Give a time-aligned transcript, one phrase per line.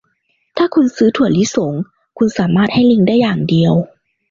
[0.57, 1.73] ถ้าคุณซื้อถั่วลิสง
[2.17, 3.73] คุณสามารถให้ลิงได้อย่างเดียว